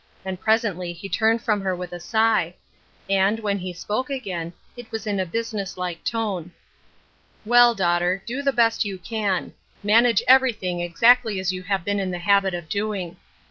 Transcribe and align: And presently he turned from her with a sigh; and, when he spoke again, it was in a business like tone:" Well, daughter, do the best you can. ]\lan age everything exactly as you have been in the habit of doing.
And 0.25 0.39
presently 0.41 0.93
he 0.93 1.07
turned 1.07 1.43
from 1.43 1.61
her 1.61 1.75
with 1.75 1.93
a 1.93 1.99
sigh; 1.99 2.55
and, 3.07 3.39
when 3.39 3.59
he 3.59 3.71
spoke 3.71 4.09
again, 4.09 4.51
it 4.75 4.91
was 4.91 5.05
in 5.05 5.19
a 5.19 5.27
business 5.27 5.77
like 5.77 6.03
tone:" 6.03 6.51
Well, 7.51 7.75
daughter, 7.75 8.23
do 8.25 8.41
the 8.41 8.51
best 8.51 8.83
you 8.83 8.97
can. 8.97 9.53
]\lan 9.83 10.07
age 10.07 10.23
everything 10.27 10.81
exactly 10.81 11.39
as 11.39 11.53
you 11.53 11.61
have 11.61 11.85
been 11.85 11.99
in 11.99 12.09
the 12.09 12.17
habit 12.17 12.55
of 12.55 12.67
doing. 12.67 13.17